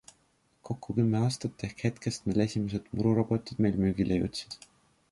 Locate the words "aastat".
1.27-1.67